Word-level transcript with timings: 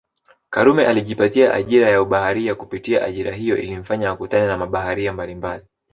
Karume 0.49 0.85
alijipatia 0.87 1.53
ajira 1.53 1.89
ya 1.89 2.01
ubaharia 2.01 2.55
kupitia 2.55 3.03
ajira 3.05 3.31
hiyo 3.33 3.57
ilimfanya 3.57 4.09
akutane 4.11 4.47
na 4.47 4.57
mabaharia 4.57 5.13
mbalimbali 5.13 5.65